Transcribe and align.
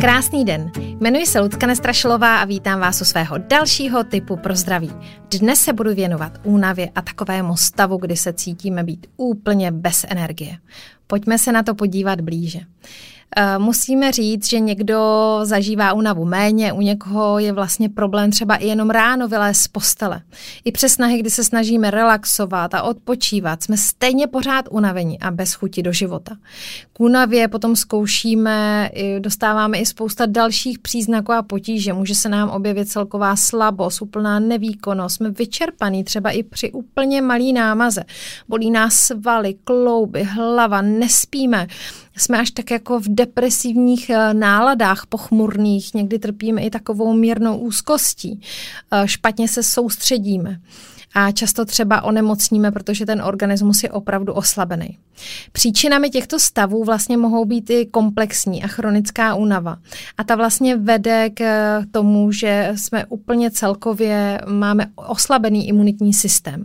Krásný 0.00 0.44
den. 0.44 0.72
Jmenuji 0.76 1.26
se 1.26 1.40
Ludka 1.40 1.66
Nestrašilová 1.66 2.38
a 2.38 2.44
vítám 2.44 2.80
vás 2.80 3.00
u 3.00 3.04
svého 3.04 3.38
dalšího 3.38 4.04
typu 4.04 4.36
pro 4.36 4.56
zdraví. 4.56 4.90
Dnes 5.38 5.60
se 5.60 5.72
budu 5.72 5.94
věnovat 5.94 6.32
únavě 6.42 6.90
a 6.94 7.02
takovému 7.02 7.56
stavu, 7.56 7.96
kdy 7.96 8.16
se 8.16 8.32
cítíme 8.32 8.84
být 8.84 9.06
úplně 9.16 9.70
bez 9.70 10.06
energie. 10.08 10.58
Pojďme 11.06 11.38
se 11.38 11.52
na 11.52 11.62
to 11.62 11.74
podívat 11.74 12.20
blíže. 12.20 12.60
Eh, 13.36 13.58
musíme 13.58 14.12
říct, 14.12 14.48
že 14.48 14.60
někdo 14.60 15.00
zažívá 15.42 15.92
únavu 15.92 16.24
méně, 16.24 16.72
u 16.72 16.80
někoho 16.80 17.38
je 17.38 17.52
vlastně 17.52 17.88
problém 17.88 18.30
třeba 18.30 18.56
i 18.56 18.66
jenom 18.66 18.90
ráno 18.90 19.28
vylézt 19.28 19.62
z 19.62 19.68
postele. 19.68 20.22
I 20.64 20.72
přes 20.72 20.92
snahy, 20.92 21.18
kdy 21.18 21.30
se 21.30 21.44
snažíme 21.44 21.90
relaxovat 21.90 22.74
a 22.74 22.82
odpočívat, 22.82 23.62
jsme 23.62 23.76
stejně 23.76 24.26
pořád 24.26 24.64
unavení 24.70 25.20
a 25.20 25.30
bez 25.30 25.54
chuti 25.54 25.82
do 25.82 25.92
života. 25.92 26.36
K 26.92 27.00
únavě 27.00 27.48
potom 27.48 27.76
zkoušíme, 27.76 28.90
dostáváme 29.18 29.78
i 29.78 29.86
spousta 29.86 30.26
dalších 30.26 30.78
příznaků 30.78 31.32
a 31.32 31.42
potíže. 31.42 31.92
Může 31.92 32.14
se 32.14 32.28
nám 32.28 32.48
objevit 32.48 32.88
celková 32.88 33.36
slabost, 33.36 34.02
úplná 34.02 34.40
nevýkonnost, 34.40 35.16
jsme 35.16 35.30
vyčerpaný 35.30 36.04
třeba 36.04 36.30
i 36.30 36.42
při 36.42 36.72
úplně 36.72 37.22
malý 37.22 37.52
námaze. 37.52 38.04
Bolí 38.48 38.70
nás 38.70 38.94
svaly, 38.94 39.54
klouby, 39.64 40.22
hlava, 40.22 40.82
nespíme 40.82 41.66
jsme 42.16 42.38
až 42.38 42.50
tak 42.50 42.70
jako 42.70 43.00
v 43.00 43.08
depresivních 43.08 44.10
eh, 44.10 44.34
náladách 44.34 45.06
pochmurných, 45.06 45.94
někdy 45.94 46.18
trpíme 46.18 46.62
i 46.62 46.70
takovou 46.70 47.12
mírnou 47.12 47.58
úzkostí, 47.58 48.40
eh, 48.92 49.08
špatně 49.08 49.48
se 49.48 49.62
soustředíme 49.62 50.60
a 51.14 51.32
často 51.32 51.64
třeba 51.64 52.02
onemocníme, 52.02 52.70
protože 52.72 53.06
ten 53.06 53.22
organismus 53.22 53.82
je 53.82 53.90
opravdu 53.90 54.32
oslabený. 54.32 54.98
Příčinami 55.52 56.10
těchto 56.10 56.38
stavů 56.38 56.84
vlastně 56.84 57.16
mohou 57.16 57.44
být 57.44 57.70
i 57.70 57.86
komplexní 57.86 58.62
a 58.62 58.66
chronická 58.66 59.34
únava. 59.34 59.76
A 60.18 60.24
ta 60.24 60.36
vlastně 60.36 60.76
vede 60.76 61.30
k 61.30 61.42
tomu, 61.90 62.32
že 62.32 62.72
jsme 62.76 63.06
úplně 63.06 63.50
celkově 63.50 64.40
máme 64.46 64.86
oslabený 64.94 65.68
imunitní 65.68 66.12
systém 66.12 66.64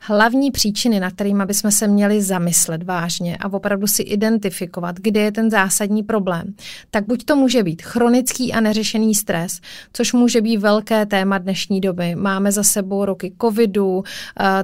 hlavní 0.00 0.50
příčiny, 0.50 1.00
na 1.00 1.10
kterými 1.10 1.46
bychom 1.46 1.70
se 1.70 1.88
měli 1.88 2.22
zamyslet 2.22 2.82
vážně 2.82 3.36
a 3.36 3.52
opravdu 3.52 3.86
si 3.86 4.02
identifikovat, 4.02 4.96
kde 4.96 5.20
je 5.20 5.32
ten 5.32 5.50
zásadní 5.50 6.02
problém, 6.02 6.54
tak 6.90 7.06
buď 7.06 7.24
to 7.24 7.36
může 7.36 7.62
být 7.62 7.82
chronický 7.82 8.52
a 8.52 8.60
neřešený 8.60 9.14
stres, 9.14 9.60
což 9.92 10.12
může 10.12 10.40
být 10.40 10.56
velké 10.56 11.06
téma 11.06 11.38
dnešní 11.38 11.80
doby. 11.80 12.14
Máme 12.14 12.52
za 12.52 12.62
sebou 12.62 13.04
roky 13.04 13.32
covidu, 13.40 14.02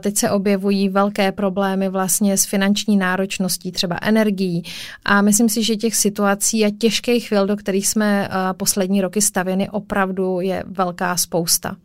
teď 0.01 0.17
se 0.17 0.31
objevují 0.31 0.89
velké 0.89 1.33
problémy 1.33 1.89
vlastně 1.89 2.37
s 2.37 2.45
finanční 2.45 2.97
náročností, 2.97 3.73
třeba 3.73 3.99
energií 4.03 4.63
a 5.05 5.23
myslím 5.23 5.49
si, 5.49 5.63
že 5.63 5.77
těch 5.77 5.97
situací 5.97 6.65
a 6.65 6.71
těžkých 6.79 7.29
chvil, 7.29 7.47
do 7.47 7.57
kterých 7.57 7.89
jsme 7.89 8.29
poslední 8.57 9.01
roky 9.01 9.21
stavěny, 9.21 9.71
opravdu 9.71 10.41
je 10.41 10.65
velká 10.67 11.17
spousta. 11.17 11.77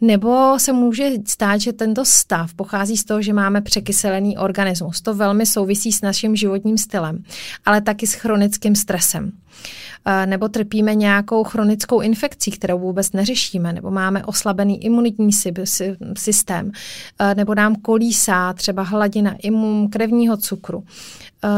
Nebo 0.00 0.58
se 0.58 0.72
může 0.72 1.10
stát, 1.26 1.60
že 1.60 1.72
tento 1.72 2.04
stav 2.04 2.54
pochází 2.54 2.77
z 2.86 3.04
toho, 3.04 3.22
že 3.22 3.32
máme 3.32 3.60
překyselený 3.60 4.38
organismus. 4.38 5.00
To 5.00 5.14
velmi 5.14 5.46
souvisí 5.46 5.92
s 5.92 6.00
naším 6.00 6.36
životním 6.36 6.78
stylem, 6.78 7.24
ale 7.66 7.80
taky 7.80 8.06
s 8.06 8.12
chronickým 8.12 8.74
stresem 8.74 9.32
nebo 10.26 10.48
trpíme 10.48 10.94
nějakou 10.94 11.44
chronickou 11.44 12.00
infekcí, 12.00 12.50
kterou 12.50 12.78
vůbec 12.78 13.12
neřešíme, 13.12 13.72
nebo 13.72 13.90
máme 13.90 14.24
oslabený 14.24 14.84
imunitní 14.84 15.30
systém, 16.16 16.72
nebo 17.34 17.54
nám 17.54 17.74
kolísá 17.74 18.52
třeba 18.52 18.82
hladina 18.82 19.34
imun 19.42 19.88
krevního 19.88 20.36
cukru. 20.36 20.84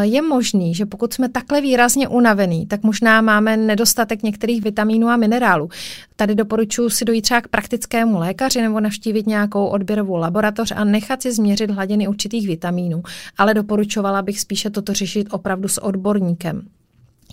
Je 0.00 0.22
možný, 0.22 0.74
že 0.74 0.86
pokud 0.86 1.12
jsme 1.12 1.28
takhle 1.28 1.60
výrazně 1.60 2.08
unavení, 2.08 2.66
tak 2.66 2.82
možná 2.82 3.20
máme 3.20 3.56
nedostatek 3.56 4.22
některých 4.22 4.62
vitaminů 4.62 5.08
a 5.08 5.16
minerálů. 5.16 5.68
Tady 6.16 6.34
doporučuji 6.34 6.90
si 6.90 7.04
dojít 7.04 7.22
třeba 7.22 7.40
k 7.40 7.48
praktickému 7.48 8.18
lékaři 8.18 8.62
nebo 8.62 8.80
navštívit 8.80 9.26
nějakou 9.26 9.66
odběrovou 9.66 10.16
laboratoř 10.16 10.72
a 10.76 10.84
nechat 10.84 11.22
si 11.22 11.32
změřit 11.32 11.70
hladiny 11.70 12.08
určitých 12.08 12.48
vitaminů. 12.48 13.02
Ale 13.38 13.54
doporučovala 13.54 14.22
bych 14.22 14.40
spíše 14.40 14.70
toto 14.70 14.92
řešit 14.94 15.28
opravdu 15.30 15.68
s 15.68 15.82
odborníkem. 15.82 16.62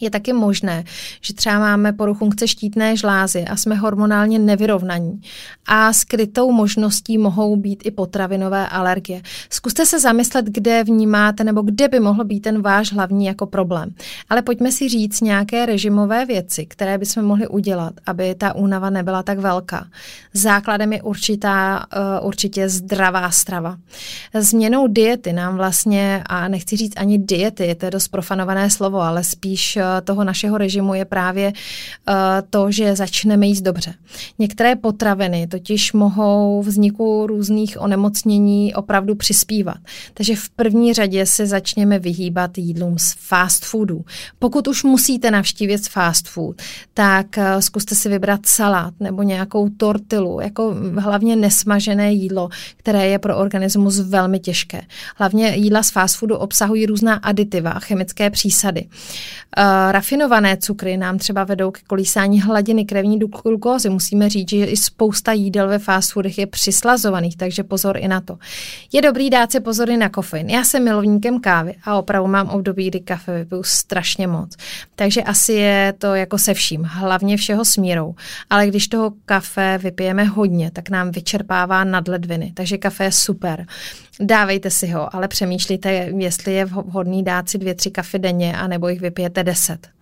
Je 0.01 0.09
taky 0.09 0.33
možné, 0.33 0.83
že 1.21 1.33
třeba 1.33 1.59
máme 1.59 1.93
poruchu 1.93 2.27
funkce 2.27 2.47
štítné 2.47 2.97
žlázy 2.97 3.45
a 3.45 3.55
jsme 3.55 3.75
hormonálně 3.75 4.39
nevyrovnaní. 4.39 5.21
A 5.65 5.93
skrytou 5.93 6.51
možností 6.51 7.17
mohou 7.17 7.55
být 7.55 7.85
i 7.85 7.91
potravinové 7.91 8.67
alergie. 8.67 9.21
Zkuste 9.49 9.85
se 9.85 9.99
zamyslet, 9.99 10.45
kde 10.45 10.83
vnímáte 10.83 11.43
nebo 11.43 11.61
kde 11.61 11.87
by 11.87 11.99
mohl 11.99 12.23
být 12.23 12.39
ten 12.39 12.61
váš 12.61 12.93
hlavní 12.93 13.25
jako 13.25 13.45
problém. 13.45 13.89
Ale 14.29 14.41
pojďme 14.41 14.71
si 14.71 14.89
říct 14.89 15.21
nějaké 15.21 15.65
režimové 15.65 16.25
věci, 16.25 16.65
které 16.65 16.97
bychom 16.97 17.23
mohli 17.23 17.47
udělat, 17.47 17.93
aby 18.05 18.35
ta 18.35 18.55
únava 18.55 18.89
nebyla 18.89 19.23
tak 19.23 19.39
velká. 19.39 19.87
Základem 20.33 20.93
je 20.93 21.01
určitá, 21.01 21.85
uh, 22.19 22.27
určitě 22.27 22.69
zdravá 22.69 23.31
strava. 23.31 23.77
Změnou 24.39 24.87
diety 24.87 25.33
nám 25.33 25.55
vlastně, 25.55 26.23
a 26.25 26.47
nechci 26.47 26.75
říct 26.75 26.93
ani 26.97 27.17
diety, 27.17 27.65
je 27.65 27.75
to 27.75 27.89
dost 27.89 28.07
profanované 28.07 28.69
slovo, 28.69 28.99
ale 28.99 29.23
spíš 29.23 29.77
toho 30.03 30.23
našeho 30.23 30.57
režimu 30.57 30.93
je 30.93 31.05
právě 31.05 31.53
eh, 31.53 32.13
to, 32.49 32.71
že 32.71 32.95
začneme 32.95 33.47
jíst 33.47 33.61
dobře. 33.61 33.93
Některé 34.39 34.75
potraviny 34.75 35.47
totiž 35.47 35.93
mohou 35.93 36.63
vzniku 36.63 37.27
různých 37.27 37.81
onemocnění 37.81 38.75
opravdu 38.75 39.15
přispívat. 39.15 39.77
Takže 40.13 40.35
v 40.35 40.49
první 40.49 40.93
řadě 40.93 41.25
se 41.25 41.47
začněme 41.47 41.99
vyhýbat 41.99 42.57
jídlům 42.57 42.97
z 42.97 43.15
fast 43.19 43.65
foodů. 43.65 44.05
Pokud 44.39 44.67
už 44.67 44.83
musíte 44.83 45.31
navštívit 45.31 45.89
fast 45.89 46.27
food, 46.27 46.61
tak 46.93 47.37
eh, 47.37 47.61
zkuste 47.61 47.95
si 47.95 48.09
vybrat 48.09 48.39
salát 48.45 48.93
nebo 48.99 49.23
nějakou 49.23 49.69
tortilu, 49.69 50.39
jako 50.41 50.75
hlavně 50.97 51.35
nesmažené 51.35 52.13
jídlo, 52.13 52.49
které 52.77 53.07
je 53.07 53.19
pro 53.19 53.37
organismus 53.37 53.99
velmi 53.99 54.39
těžké. 54.39 54.81
Hlavně 55.15 55.55
jídla 55.55 55.83
z 55.83 55.91
fast 55.91 56.15
foodu 56.15 56.37
obsahují 56.37 56.85
různá 56.85 57.13
aditiva 57.15 57.71
a 57.71 57.79
chemické 57.79 58.29
přísady. 58.29 58.87
Uh, 59.77 59.91
rafinované 59.91 60.57
cukry 60.57 60.97
nám 60.97 61.17
třeba 61.17 61.43
vedou 61.43 61.71
ke 61.71 61.81
kolísání 61.87 62.41
hladiny 62.41 62.85
krevní 62.85 63.19
glukózy. 63.19 63.89
Musíme 63.89 64.29
říct, 64.29 64.49
že 64.49 64.65
i 64.65 64.77
spousta 64.77 65.31
jídel 65.31 65.67
ve 65.67 65.79
fast 65.79 66.11
foodech 66.11 66.37
je 66.37 66.47
přislazovaných, 66.47 67.37
takže 67.37 67.63
pozor 67.63 67.97
i 67.97 68.07
na 68.07 68.21
to. 68.21 68.37
Je 68.93 69.01
dobrý 69.01 69.29
dát 69.29 69.51
si 69.51 69.59
pozory 69.59 69.97
na 69.97 70.09
kofein. 70.09 70.49
Já 70.49 70.63
jsem 70.63 70.83
milovníkem 70.83 71.39
kávy 71.39 71.75
a 71.83 71.95
opravdu 71.95 72.27
mám 72.27 72.49
období, 72.49 72.87
kdy 72.87 72.99
kafe 72.99 73.37
vypiju 73.37 73.63
strašně 73.63 74.27
moc. 74.27 74.55
Takže 74.95 75.23
asi 75.23 75.53
je 75.53 75.93
to 75.97 76.15
jako 76.15 76.37
se 76.37 76.53
vším, 76.53 76.83
hlavně 76.83 77.37
všeho 77.37 77.65
smírou. 77.65 78.15
Ale 78.49 78.67
když 78.67 78.87
toho 78.87 79.13
kafe 79.25 79.79
vypijeme 79.83 80.23
hodně, 80.23 80.71
tak 80.71 80.89
nám 80.89 81.11
vyčerpává 81.11 81.83
nadledviny. 81.83 82.51
Takže 82.55 82.77
kafe 82.77 83.03
je 83.03 83.11
super. 83.11 83.65
Dávejte 84.19 84.69
si 84.69 84.87
ho, 84.87 85.15
ale 85.15 85.27
přemýšlíte, 85.27 85.91
jestli 86.17 86.53
je 86.53 86.65
vhodný 86.65 87.23
dát 87.23 87.49
si 87.49 87.57
dvě, 87.57 87.73
tři 87.73 87.91
kafy 87.91 88.19
denně, 88.19 88.57
anebo 88.57 88.87
jich 88.87 89.01
vypijete 89.01 89.43
deset. 89.43 89.66
2020. 89.67 89.96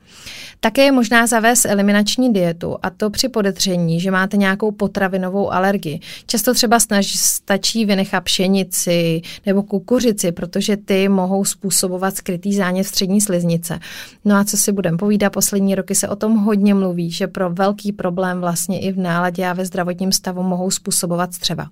Také 0.60 0.82
je 0.82 0.92
možná 0.92 1.28
zavést 1.28 1.66
eliminační 1.66 2.34
dietu 2.34 2.78
a 2.84 2.90
to 2.90 3.10
při 3.10 3.30
podezření, 3.30 4.00
že 4.00 4.12
máte 4.12 4.38
nějakou 4.38 4.72
potravinovou 4.72 5.54
alergii. 5.54 6.00
Často 6.26 6.54
třeba 6.54 6.80
snaž, 6.80 7.16
stačí 7.16 7.86
vynechat 7.86 8.24
pšenici 8.24 9.22
nebo 9.46 9.64
kukuřici, 9.64 10.32
protože 10.32 10.78
ty 10.78 11.10
mohou 11.10 11.46
způsobovat 11.46 12.16
skrytý 12.16 12.56
zánět 12.56 12.88
střední 12.88 13.22
sliznice. 13.22 13.80
No 14.26 14.36
a 14.36 14.44
co 14.44 14.58
si 14.58 14.72
budeme 14.72 14.98
povídat, 14.98 15.34
poslední 15.34 15.76
roky 15.76 15.96
se 15.96 16.10
o 16.10 16.16
tom 16.16 16.38
hodně 16.38 16.74
mluví, 16.74 17.12
že 17.12 17.28
pro 17.28 17.50
velký 17.50 17.92
problém 17.92 18.42
vlastně 18.42 18.80
i 18.80 18.92
v 18.92 18.98
náladě 18.98 19.48
a 19.48 19.54
ve 19.54 19.66
zdravotním 19.66 20.12
stavu 20.12 20.44
mohou 20.44 20.72
způsobovat 20.72 21.34
střeva. 21.34 21.68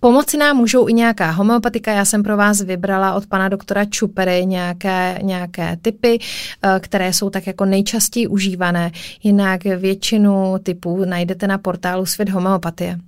Pomoci 0.00 0.36
nám 0.36 0.56
můžou 0.56 0.88
i 0.88 0.92
nějaká 0.92 1.30
homeopatika. 1.30 1.92
Já 1.92 2.04
jsem 2.04 2.22
pro 2.22 2.36
vás 2.36 2.60
vybrala 2.60 3.14
od 3.14 3.26
pana 3.26 3.48
doktora 3.48 3.84
Čupery 3.84 4.46
nějaké, 4.46 5.18
nějaké 5.22 5.76
typy, 5.82 6.18
eh, 6.62 6.80
které 6.80 7.12
jsou 7.12 7.30
tak 7.30 7.46
jako 7.46 7.64
nejčastěji 7.70 8.26
užívané. 8.26 8.90
Jinak 9.22 9.64
většinu 9.64 10.58
typů 10.62 11.04
najdete 11.04 11.46
na 11.46 11.58
portálu 11.58 12.06
Svět 12.06 12.28
homeopatie. 12.28 12.98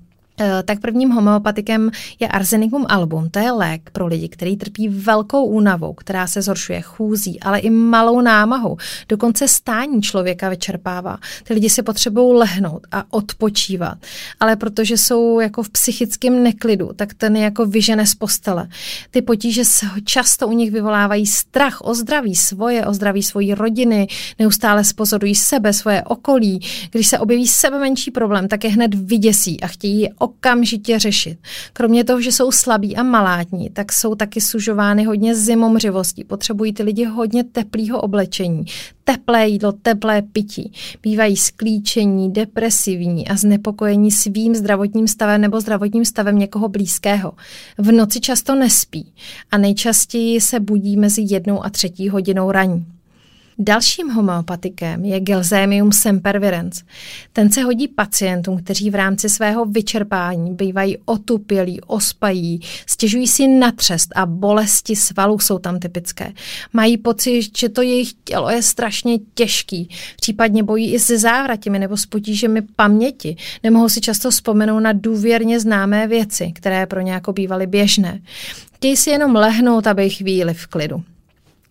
Eh, 0.40 0.62
tak 0.62 0.81
prvním 0.81 1.11
homeopatikem 1.11 1.90
je 2.20 2.29
Arsenicum 2.29 2.87
album. 2.88 3.31
To 3.31 3.38
je 3.38 3.52
lék 3.52 3.90
pro 3.90 4.06
lidi, 4.06 4.29
kteří 4.29 4.56
trpí 4.56 4.88
velkou 4.88 5.44
únavou, 5.44 5.93
která 5.93 6.26
se 6.26 6.43
zhoršuje 6.43 6.81
chůzí, 6.81 7.40
ale 7.40 7.58
i 7.58 7.70
malou 7.70 8.20
námahou. 8.20 8.76
Dokonce 9.08 9.49
stání 9.49 10.02
člověka 10.02 10.49
vyčerpává. 10.49 11.19
Ty 11.44 11.55
lidi 11.55 11.70
si 11.70 11.82
potřebují 11.82 12.38
lehnout 12.38 12.87
a 12.93 13.05
odpočívat. 13.11 13.99
Ale 14.40 14.56
protože 14.56 14.99
jsou 14.99 15.40
jako 15.40 15.62
v 15.62 15.70
psychickém 15.70 16.43
neklidu, 16.43 16.90
tak 16.96 17.14
ten 17.14 17.37
je 17.37 17.43
jako 17.43 17.67
vyžene 17.67 18.06
z 18.06 18.14
postele. 18.14 18.69
Ty 19.11 19.23
potíže 19.23 19.64
se 19.64 19.87
často 20.05 20.49
u 20.49 20.52
nich 20.52 20.70
vyvolávají 20.70 21.26
strach 21.26 21.79
o 21.81 21.94
zdraví 21.94 22.34
svoje, 22.34 22.87
o 22.87 22.94
zdraví 22.94 23.23
svojí 23.23 23.55
rodiny, 23.55 24.06
neustále 24.38 24.84
spozorují 24.84 25.34
sebe, 25.34 25.73
svoje 25.73 26.02
okolí. 26.02 26.61
Když 26.90 27.06
se 27.06 27.19
objeví 27.19 27.49
sebe 27.49 27.79
menší 27.79 28.11
problém, 28.11 28.49
tak 28.49 28.64
je 28.64 28.70
hned 28.70 28.94
vyděsí 28.94 29.61
a 29.61 29.67
chtějí 29.67 30.08
okamžitě 30.22 30.98
řešit. 30.98 31.38
Kromě 31.72 32.04
toho, 32.04 32.20
že 32.20 32.32
jsou 32.32 32.52
slabí 32.52 32.96
a 32.96 33.02
malátní, 33.02 33.70
tak 33.70 33.92
jsou 33.92 34.14
taky 34.14 34.40
sužovány 34.40 35.04
hodně 35.04 35.34
zimomřivostí. 35.34 36.24
Potřebují 36.24 36.72
ty 36.72 36.82
lidi 36.82 37.04
hodně 37.04 37.44
teplého 37.44 38.00
oblečení, 38.00 38.64
teplé 39.04 39.48
jídlo, 39.48 39.72
teplé 39.72 40.22
pití. 40.22 40.72
Bývají 41.02 41.36
sklíčení, 41.36 42.32
depresivní 42.32 43.28
a 43.28 43.36
znepokojení 43.36 44.10
svým 44.10 44.54
zdravotním 44.54 45.08
stavem 45.08 45.40
nebo 45.40 45.60
zdravotním 45.60 46.04
stavem 46.04 46.38
někoho 46.38 46.69
blízkého. 46.69 47.32
V 47.78 47.92
noci 47.92 48.20
často 48.20 48.54
nespí 48.54 49.12
a 49.50 49.58
nejčastěji 49.58 50.40
se 50.40 50.60
budí 50.60 50.96
mezi 50.96 51.26
jednou 51.28 51.64
a 51.64 51.70
třetí 51.70 52.08
hodinou 52.08 52.50
raní. 52.50 52.86
Dalším 53.64 54.10
homeopatikem 54.10 55.04
je 55.04 55.20
Gelzemium 55.20 55.92
sempervirens. 55.92 56.82
Ten 57.32 57.50
se 57.50 57.62
hodí 57.62 57.88
pacientům, 57.88 58.62
kteří 58.62 58.90
v 58.90 58.94
rámci 58.94 59.28
svého 59.28 59.64
vyčerpání 59.64 60.54
bývají 60.54 60.98
otupělí, 61.04 61.80
ospají, 61.80 62.60
stěžují 62.86 63.26
si 63.26 63.48
na 63.48 63.72
třest 63.72 64.08
a 64.14 64.26
bolesti 64.26 64.96
svalů 64.96 65.38
jsou 65.38 65.58
tam 65.58 65.78
typické. 65.78 66.32
Mají 66.72 66.98
pocit, 66.98 67.58
že 67.58 67.68
to 67.68 67.82
jejich 67.82 68.12
tělo 68.24 68.50
je 68.50 68.62
strašně 68.62 69.18
těžký, 69.34 69.88
případně 70.16 70.62
bojí 70.62 70.94
i 70.94 70.98
se 70.98 71.18
závratimi 71.18 71.78
nebo 71.78 71.96
s 71.96 72.06
potížemi 72.06 72.62
paměti. 72.76 73.36
Nemohou 73.62 73.88
si 73.88 74.00
často 74.00 74.30
vzpomenout 74.30 74.80
na 74.80 74.92
důvěrně 74.92 75.60
známé 75.60 76.08
věci, 76.08 76.52
které 76.54 76.86
pro 76.86 77.00
ně 77.00 77.12
jako 77.12 77.32
bývaly 77.32 77.66
běžné. 77.66 78.20
Chtějí 78.74 78.96
si 78.96 79.10
jenom 79.10 79.36
lehnout, 79.36 79.86
aby 79.86 80.10
chvíli 80.10 80.54
v 80.54 80.66
klidu. 80.66 81.02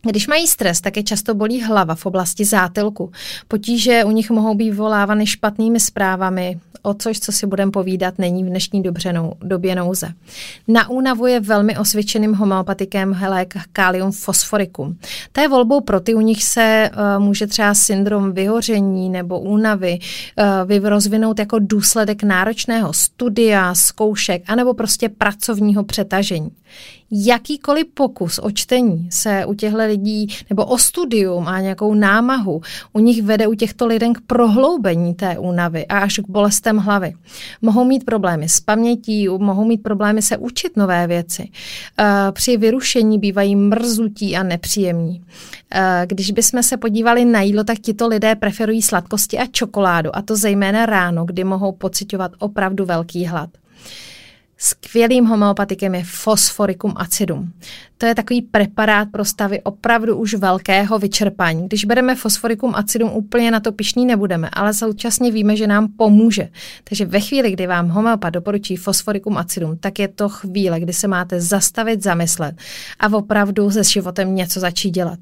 Když 0.09 0.27
mají 0.27 0.47
stres, 0.47 0.81
tak 0.81 0.97
je 0.97 1.03
často 1.03 1.33
bolí 1.33 1.61
hlava 1.61 1.95
v 1.95 2.05
oblasti 2.05 2.45
zátilku. 2.45 3.11
Potíže 3.47 4.03
u 4.03 4.11
nich 4.11 4.29
mohou 4.29 4.55
být 4.55 4.71
volávány 4.71 5.27
špatnými 5.27 5.79
zprávami, 5.79 6.59
o 6.81 6.93
což, 6.93 7.19
co 7.19 7.31
si 7.31 7.47
budeme 7.47 7.71
povídat, 7.71 8.13
není 8.17 8.43
v 8.43 8.47
dnešní 8.47 8.83
dobře 8.83 9.13
době 9.39 9.75
nouze. 9.75 10.07
Na 10.67 10.89
únavu 10.89 11.25
je 11.25 11.39
velmi 11.39 11.77
osvědčeným 11.77 12.33
homeopatikem 12.33 13.13
helek 13.13 13.53
kalium 13.73 14.11
fosforicum. 14.11 14.97
To 15.31 15.41
je 15.41 15.47
volbou 15.47 15.81
pro 15.81 15.99
ty, 15.99 16.13
u 16.13 16.21
nich 16.21 16.43
se 16.43 16.89
uh, 16.93 17.23
může 17.23 17.47
třeba 17.47 17.73
syndrom 17.73 18.31
vyhoření 18.31 19.09
nebo 19.09 19.39
únavy 19.39 19.99
uh, 20.69 20.89
rozvinout 20.89 21.39
jako 21.39 21.59
důsledek 21.59 22.23
náročného 22.23 22.93
studia, 22.93 23.75
zkoušek 23.75 24.43
anebo 24.47 24.73
prostě 24.73 25.09
pracovního 25.09 25.83
přetažení 25.83 26.51
jakýkoliv 27.11 27.85
pokus 27.93 28.39
o 28.43 28.51
čtení 28.51 29.09
se 29.11 29.45
u 29.45 29.53
těchto 29.53 29.77
lidí 29.77 30.27
nebo 30.49 30.65
o 30.65 30.77
studium 30.77 31.47
a 31.47 31.61
nějakou 31.61 31.93
námahu 31.93 32.61
u 32.93 32.99
nich 32.99 33.21
vede 33.21 33.47
u 33.47 33.53
těchto 33.53 33.87
lidem 33.87 34.13
k 34.13 34.21
prohloubení 34.21 35.13
té 35.13 35.37
únavy 35.37 35.85
a 35.87 35.99
až 35.99 36.19
k 36.19 36.29
bolestem 36.29 36.77
hlavy. 36.77 37.13
Mohou 37.61 37.83
mít 37.83 38.05
problémy 38.05 38.49
s 38.49 38.59
pamětí, 38.59 39.27
mohou 39.27 39.65
mít 39.65 39.83
problémy 39.83 40.21
se 40.21 40.37
učit 40.37 40.77
nové 40.77 41.07
věci. 41.07 41.49
Eh, 41.99 42.31
při 42.31 42.57
vyrušení 42.57 43.19
bývají 43.19 43.55
mrzutí 43.55 44.37
a 44.37 44.43
nepříjemní. 44.43 45.21
Eh, 45.73 46.05
když 46.07 46.31
bychom 46.31 46.63
se 46.63 46.77
podívali 46.77 47.25
na 47.25 47.41
jídlo, 47.41 47.63
tak 47.63 47.79
tito 47.79 48.07
lidé 48.07 48.35
preferují 48.35 48.81
sladkosti 48.81 49.37
a 49.37 49.45
čokoládu, 49.45 50.15
a 50.15 50.21
to 50.21 50.35
zejména 50.35 50.85
ráno, 50.85 51.25
kdy 51.25 51.43
mohou 51.43 51.71
pocitovat 51.71 52.31
opravdu 52.39 52.85
velký 52.85 53.25
hlad. 53.25 53.49
Skvělým 54.63 55.25
homeopatikem 55.25 55.95
je 55.95 56.03
fosforicum 56.03 56.93
acidum. 56.95 57.53
To 57.97 58.05
je 58.05 58.15
takový 58.15 58.41
preparát 58.41 59.07
pro 59.11 59.25
stavy 59.25 59.61
opravdu 59.61 60.15
už 60.17 60.33
velkého 60.33 60.99
vyčerpání. 60.99 61.67
Když 61.67 61.85
bereme 61.85 62.15
fosforicum 62.15 62.75
acidum, 62.75 63.09
úplně 63.13 63.51
na 63.51 63.59
to 63.59 63.71
pišný 63.71 64.05
nebudeme, 64.05 64.49
ale 64.53 64.73
současně 64.73 65.31
víme, 65.31 65.55
že 65.55 65.67
nám 65.67 65.87
pomůže. 65.87 66.49
Takže 66.83 67.05
ve 67.05 67.19
chvíli, 67.19 67.51
kdy 67.51 67.67
vám 67.67 67.89
homeopat 67.89 68.33
doporučí 68.33 68.75
fosforicum 68.75 69.37
acidum, 69.37 69.77
tak 69.77 69.99
je 69.99 70.07
to 70.07 70.29
chvíle, 70.29 70.79
kdy 70.79 70.93
se 70.93 71.07
máte 71.07 71.41
zastavit, 71.41 72.03
zamyslet 72.03 72.55
a 72.99 73.17
opravdu 73.17 73.71
se 73.71 73.83
životem 73.83 74.35
něco 74.35 74.59
začít 74.59 74.91
dělat. 74.91 75.19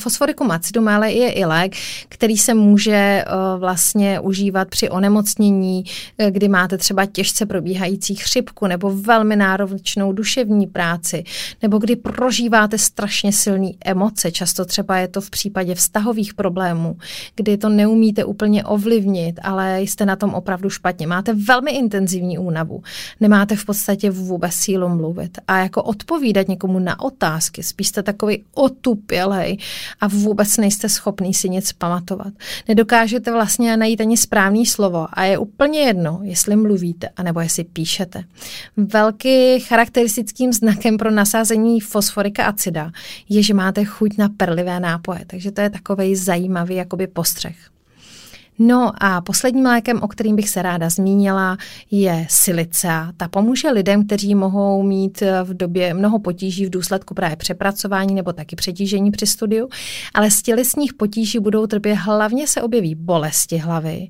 Fosforicum 0.00 0.50
acidum 0.50 0.88
ale 0.88 1.12
je 1.12 1.32
i 1.32 1.44
lék, 1.44 1.76
který 2.08 2.38
se 2.38 2.54
může 2.54 3.24
uh, 3.26 3.60
vlastně 3.60 4.20
užívat 4.20 4.68
při 4.68 4.90
onemocnění, 4.90 5.84
eh, 6.18 6.30
kdy 6.30 6.48
máte 6.48 6.78
třeba 6.78 7.06
těžce 7.06 7.46
probíhající 7.46 8.14
chřipku 8.14 8.66
nebo 8.66 8.90
velmi 8.90 9.36
náročnou 9.36 10.12
duševní 10.12 10.66
práci, 10.66 11.24
nebo 11.62 11.78
kdy 11.78 11.96
prožíváte 11.96 12.78
strašně 12.78 13.32
silné 13.32 13.70
emoce. 13.84 14.32
Často 14.32 14.64
třeba 14.64 14.96
je 14.98 15.08
to 15.08 15.20
v 15.20 15.30
případě 15.30 15.74
vztahových 15.74 16.34
problémů, 16.34 16.96
kdy 17.36 17.56
to 17.56 17.68
neumíte 17.68 18.24
úplně 18.24 18.64
ovlivnit, 18.64 19.40
ale 19.42 19.80
jste 19.80 20.06
na 20.06 20.16
tom 20.16 20.34
opravdu 20.34 20.70
špatně. 20.70 21.06
Máte 21.06 21.34
velmi 21.34 21.70
intenzivní 21.70 22.38
únavu, 22.38 22.82
nemáte 23.20 23.56
v 23.56 23.64
podstatě 23.64 24.10
vůbec 24.10 24.52
sílu 24.52 24.88
mluvit 24.88 25.38
a 25.48 25.58
jako 25.58 25.82
odpovídat 25.82 26.48
někomu 26.48 26.78
na 26.78 27.00
otázky, 27.00 27.62
spíš 27.62 27.88
jste 27.88 28.02
takový 28.02 28.44
otupělej, 28.54 29.56
a 30.00 30.06
vůbec 30.08 30.56
nejste 30.56 30.88
schopný 30.88 31.34
si 31.34 31.48
nic 31.48 31.72
pamatovat. 31.72 32.32
Nedokážete 32.68 33.32
vlastně 33.32 33.76
najít 33.76 34.00
ani 34.00 34.16
správný 34.16 34.66
slovo 34.66 35.06
a 35.12 35.24
je 35.24 35.38
úplně 35.38 35.80
jedno, 35.80 36.20
jestli 36.22 36.56
mluvíte 36.56 37.08
anebo 37.16 37.40
jestli 37.40 37.64
píšete. 37.64 38.24
Velký 38.76 39.60
charakteristickým 39.60 40.52
znakem 40.52 40.96
pro 40.96 41.10
nasázení 41.10 41.80
fosforika 41.80 42.44
acida 42.44 42.90
je, 43.28 43.42
že 43.42 43.54
máte 43.54 43.84
chuť 43.84 44.18
na 44.18 44.28
perlivé 44.28 44.80
nápoje, 44.80 45.20
takže 45.26 45.50
to 45.52 45.60
je 45.60 45.70
takový 45.70 46.16
zajímavý 46.16 46.74
jakoby 46.74 47.06
postřeh. 47.06 47.75
No 48.58 48.92
a 49.00 49.20
posledním 49.20 49.64
lékem, 49.64 50.02
o 50.02 50.08
kterým 50.08 50.36
bych 50.36 50.48
se 50.48 50.62
ráda 50.62 50.90
zmínila, 50.90 51.56
je 51.90 52.26
silicea. 52.30 53.12
Ta 53.16 53.28
pomůže 53.28 53.70
lidem, 53.70 54.06
kteří 54.06 54.34
mohou 54.34 54.82
mít 54.82 55.22
v 55.44 55.54
době 55.54 55.94
mnoho 55.94 56.18
potíží 56.18 56.66
v 56.66 56.70
důsledku 56.70 57.14
právě 57.14 57.36
přepracování 57.36 58.14
nebo 58.14 58.32
taky 58.32 58.56
přetížení 58.56 59.10
při 59.10 59.26
studiu, 59.26 59.68
ale 60.14 60.30
z 60.30 60.42
tělesních 60.42 60.94
potíží 60.94 61.38
budou 61.38 61.66
trpět 61.66 61.94
hlavně 61.94 62.46
se 62.46 62.62
objeví 62.62 62.94
bolesti 62.94 63.56
hlavy 63.56 64.08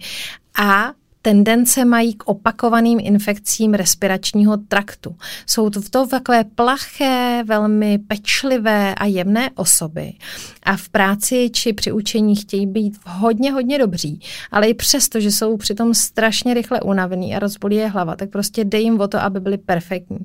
a 0.58 0.93
tendence 1.26 1.84
mají 1.84 2.14
k 2.14 2.25
opakovaným 2.25 2.99
infekcím 3.02 3.75
respiračního 3.75 4.56
traktu. 4.56 5.17
Jsou 5.46 5.70
to, 5.70 6.06
takové 6.06 6.44
plaché, 6.44 7.43
velmi 7.46 7.99
pečlivé 7.99 8.94
a 8.94 9.05
jemné 9.05 9.50
osoby 9.55 10.12
a 10.62 10.76
v 10.76 10.88
práci 10.88 11.50
či 11.50 11.73
při 11.73 11.93
učení 11.93 12.37
chtějí 12.37 12.67
být 12.67 12.99
hodně, 13.06 13.52
hodně 13.52 13.78
dobří, 13.78 14.20
ale 14.50 14.69
i 14.69 14.75
přesto, 14.75 15.20
že 15.20 15.31
jsou 15.31 15.56
přitom 15.56 15.94
strašně 15.94 16.55
rychle 16.55 16.81
unavení 16.81 17.37
a 17.37 17.38
rozbolí 17.38 17.76
je 17.76 17.88
hlava, 17.88 18.17
tak 18.17 18.31
prostě 18.31 18.64
dej 18.64 18.82
jim 18.82 19.00
o 19.00 19.08
to, 19.08 19.19
aby 19.19 19.40
byli 19.40 19.58
perfektní. 19.58 20.19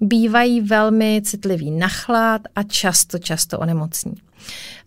Bývají 0.00 0.60
velmi 0.60 1.22
citliví 1.24 1.70
na 1.70 1.88
chlad 1.88 2.42
a 2.56 2.62
často, 2.62 3.18
často 3.18 3.58
onemocní. 3.58 4.14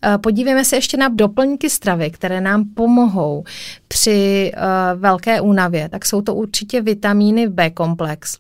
Eh, 0.06 0.18
podívejme 0.18 0.66
se 0.66 0.76
ještě 0.76 0.98
na 0.98 1.08
doplňky 1.08 1.70
stravy, 1.70 2.12
které 2.12 2.42
nám 2.42 2.66
pomohou 2.66 3.44
při 3.88 4.52
uh, 4.56 5.00
velké 5.02 5.42
únavě. 5.42 5.90
Tak 5.90 6.06
jsou 6.06 6.22
to 6.22 6.36
určitě 6.36 6.82
vitamíny 6.82 7.48
B-komplex, 7.48 8.38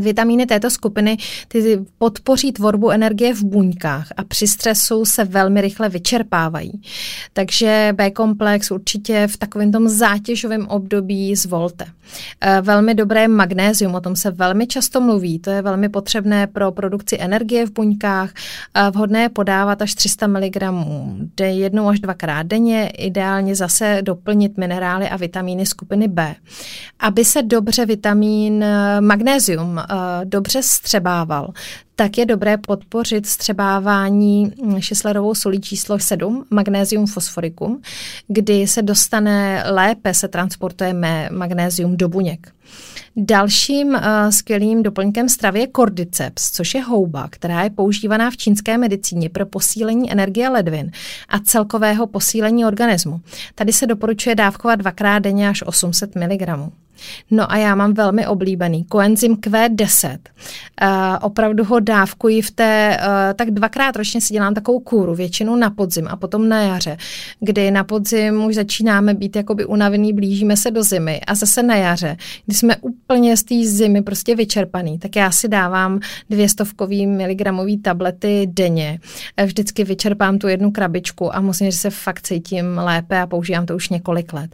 Vitamíny 0.00 0.46
této 0.46 0.70
skupiny 0.70 1.16
ty 1.48 1.84
podpoří 1.98 2.52
tvorbu 2.52 2.90
energie 2.90 3.34
v 3.34 3.44
buňkách 3.44 4.08
a 4.16 4.24
při 4.24 4.46
stresu 4.46 5.04
se 5.04 5.24
velmi 5.24 5.60
rychle 5.60 5.88
vyčerpávají. 5.88 6.82
Takže 7.32 7.92
B-komplex 7.96 8.70
určitě 8.70 9.26
v 9.26 9.36
takovém 9.36 9.72
tom 9.72 9.88
zátěžovém 9.88 10.66
období 10.66 11.36
zvolte. 11.36 11.86
E, 12.40 12.60
velmi 12.60 12.94
dobré 12.94 13.28
magnézium, 13.28 13.94
o 13.94 14.00
tom 14.00 14.16
se 14.16 14.30
velmi 14.30 14.66
často 14.66 15.00
mluví, 15.00 15.38
to 15.38 15.50
je 15.50 15.62
velmi 15.62 15.88
potřebné 15.88 16.46
pro 16.46 16.72
produkci 16.72 17.16
energie 17.20 17.66
v 17.66 17.72
buňkách. 17.72 18.30
E, 18.74 18.90
vhodné 18.90 19.22
je 19.22 19.28
podávat 19.28 19.82
až 19.82 19.94
300 19.94 20.26
mg 20.26 20.56
jednou 21.40 21.88
až 21.88 22.00
dvakrát 22.00 22.46
denně, 22.46 22.88
ideálně 22.98 23.54
zase 23.54 23.98
doplnit 24.02 24.56
minerály 24.58 25.08
a 25.08 25.16
vitamíny 25.16 25.66
skupiny 25.66 26.08
B. 26.08 26.34
Aby 27.00 27.24
se 27.24 27.42
dobře 27.42 27.86
vitamin 27.86 28.64
e, 28.64 29.00
magnézium 29.00 29.55
magnézium 29.56 29.76
uh, 29.76 30.24
dobře 30.24 30.62
střebával, 30.62 31.52
tak 31.96 32.18
je 32.18 32.26
dobré 32.26 32.56
podpořit 32.58 33.26
střebávání 33.26 34.52
šeslerovou 34.78 35.34
solí 35.34 35.60
číslo 35.60 35.98
7, 35.98 36.44
magnézium 36.50 37.06
fosforicum, 37.06 37.82
kdy 38.28 38.66
se 38.66 38.82
dostane 38.82 39.64
lépe, 39.70 40.14
se 40.14 40.28
transportuje 40.28 40.94
magnézium 41.30 41.96
do 41.96 42.08
buněk. 42.08 42.52
Dalším 43.16 43.88
uh, 43.88 44.00
skvělým 44.30 44.82
doplňkem 44.82 45.28
stravy 45.28 45.60
je 45.60 45.68
cordyceps, 45.76 46.50
což 46.50 46.74
je 46.74 46.82
houba, 46.82 47.28
která 47.30 47.62
je 47.62 47.70
používaná 47.70 48.30
v 48.30 48.36
čínské 48.36 48.78
medicíně 48.78 49.28
pro 49.28 49.46
posílení 49.46 50.12
energie 50.12 50.48
ledvin 50.48 50.90
a 51.28 51.38
celkového 51.38 52.06
posílení 52.06 52.64
organismu. 52.64 53.20
Tady 53.54 53.72
se 53.72 53.86
doporučuje 53.86 54.34
dávkovat 54.34 54.78
dvakrát 54.78 55.18
denně 55.18 55.48
až 55.48 55.62
800 55.66 56.14
mg. 56.14 56.48
No 57.30 57.52
a 57.52 57.56
já 57.56 57.74
mám 57.74 57.94
velmi 57.94 58.26
oblíbený 58.26 58.84
koenzym 58.84 59.34
Q10. 59.34 60.18
Uh, 60.82 60.88
opravdu 61.20 61.64
ho 61.64 61.80
dávkuji 61.80 62.42
v 62.42 62.50
té, 62.50 62.98
uh, 63.00 63.06
tak 63.34 63.50
dvakrát 63.50 63.96
ročně 63.96 64.20
si 64.20 64.32
dělám 64.32 64.54
takovou 64.54 64.80
kůru, 64.80 65.14
většinou 65.14 65.56
na 65.56 65.70
podzim 65.70 66.08
a 66.10 66.16
potom 66.16 66.48
na 66.48 66.62
jaře, 66.62 66.96
kdy 67.40 67.70
na 67.70 67.84
podzim 67.84 68.44
už 68.44 68.54
začínáme 68.54 69.14
být 69.14 69.36
jakoby 69.36 69.64
unavený, 69.64 70.12
blížíme 70.12 70.56
se 70.56 70.70
do 70.70 70.82
zimy 70.82 71.20
a 71.20 71.34
zase 71.34 71.62
na 71.62 71.76
jaře, 71.76 72.16
kdy 72.46 72.54
jsme 72.54 72.76
úplně 72.76 73.36
z 73.36 73.44
té 73.44 73.54
zimy 73.64 74.02
prostě 74.02 74.34
vyčerpaný, 74.34 74.98
tak 74.98 75.16
já 75.16 75.30
si 75.30 75.48
dávám 75.48 76.00
dvě 76.30 76.48
stovkový 76.48 77.06
miligramový 77.06 77.78
tablety 77.78 78.46
denně. 78.46 79.00
Vždycky 79.44 79.84
vyčerpám 79.84 80.38
tu 80.38 80.48
jednu 80.48 80.70
krabičku 80.70 81.36
a 81.36 81.40
musím, 81.40 81.70
že 81.70 81.76
se 81.76 81.90
fakt 81.90 82.26
cítím 82.26 82.78
lépe 82.78 83.20
a 83.20 83.26
používám 83.26 83.66
to 83.66 83.76
už 83.76 83.88
několik 83.88 84.32
let. 84.32 84.50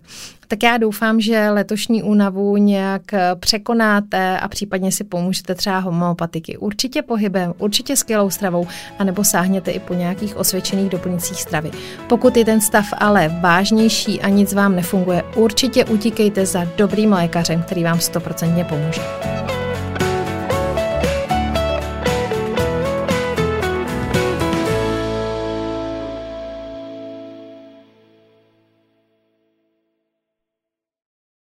Tak 0.49 0.63
já 0.63 0.77
doufám, 0.77 1.21
že 1.21 1.51
letošní 1.51 2.03
únavu 2.03 2.57
nějak 2.57 3.03
překonáte 3.41 4.39
a 4.39 4.49
případně 4.49 4.93
si 4.93 5.05
pomůžete 5.05 5.55
třeba 5.55 5.79
homeopatiky. 5.79 6.57
Určitě 6.57 7.03
pohybem, 7.03 7.55
určitě 7.59 7.97
skvělou 7.97 8.31
stravou, 8.31 8.67
anebo 8.99 9.25
sáhněte 9.25 9.71
i 9.71 9.81
po 9.81 9.95
nějakých 9.95 10.37
osvědčených 10.37 10.89
doplňcích 10.89 11.43
stravy. 11.43 11.71
Pokud 12.09 12.37
je 12.37 12.45
ten 12.45 12.61
stav 12.61 12.87
ale 12.99 13.29
vážnější 13.41 14.21
a 14.21 14.29
nic 14.29 14.53
vám 14.53 14.77
nefunguje, 14.77 15.23
určitě 15.37 15.85
utíkejte 15.85 16.47
za 16.47 16.67
dobrým 16.77 17.13
lékařem, 17.13 17.63
který 17.63 17.85
vám 17.85 18.01
stoprocentně 18.01 18.65
pomůže. 18.65 19.01